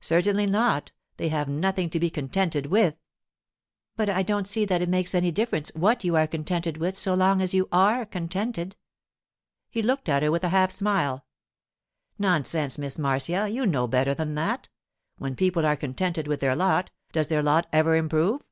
'Certainly 0.00 0.46
not. 0.46 0.92
They 1.18 1.28
have 1.28 1.46
nothing 1.46 1.90
to 1.90 2.00
be 2.00 2.08
contented 2.08 2.64
with.' 2.68 2.96
'But 3.96 4.08
I 4.08 4.22
don't 4.22 4.46
see 4.46 4.64
that 4.64 4.80
it 4.80 4.88
makes 4.88 5.14
any 5.14 5.30
difference 5.30 5.70
what 5.74 6.04
you 6.04 6.16
are 6.16 6.26
contented 6.26 6.78
with 6.78 6.96
so 6.96 7.12
long 7.12 7.42
as 7.42 7.52
you 7.52 7.68
are 7.70 8.06
contented.' 8.06 8.76
He 9.68 9.82
looked 9.82 10.08
at 10.08 10.22
her 10.22 10.30
with 10.30 10.42
a 10.42 10.48
half 10.48 10.70
smile. 10.72 11.26
'Nonsense, 12.18 12.78
Miss 12.78 12.98
Marcia; 12.98 13.46
you 13.50 13.66
know 13.66 13.86
better 13.86 14.14
than 14.14 14.36
that. 14.36 14.70
When 15.18 15.36
people 15.36 15.66
are 15.66 15.76
contented 15.76 16.26
with 16.28 16.40
their 16.40 16.56
lot, 16.56 16.90
does 17.12 17.28
their 17.28 17.42
lot 17.42 17.66
ever 17.70 17.94
improve? 17.94 18.48